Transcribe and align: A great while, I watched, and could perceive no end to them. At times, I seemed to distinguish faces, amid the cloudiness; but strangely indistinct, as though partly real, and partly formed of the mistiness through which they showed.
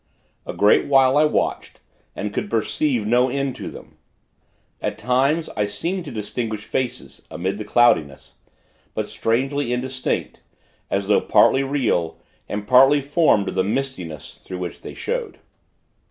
A 0.47 0.53
great 0.55 0.87
while, 0.87 1.15
I 1.15 1.25
watched, 1.25 1.79
and 2.15 2.33
could 2.33 2.49
perceive 2.49 3.05
no 3.05 3.29
end 3.29 3.55
to 3.57 3.69
them. 3.69 3.97
At 4.81 4.97
times, 4.97 5.47
I 5.55 5.67
seemed 5.67 6.05
to 6.05 6.11
distinguish 6.11 6.65
faces, 6.65 7.21
amid 7.29 7.59
the 7.59 7.63
cloudiness; 7.63 8.33
but 8.95 9.07
strangely 9.07 9.71
indistinct, 9.71 10.41
as 10.89 11.05
though 11.07 11.21
partly 11.21 11.61
real, 11.61 12.17
and 12.49 12.67
partly 12.67 12.99
formed 12.99 13.49
of 13.49 13.53
the 13.53 13.63
mistiness 13.63 14.39
through 14.39 14.57
which 14.57 14.81
they 14.81 14.95
showed. 14.95 15.37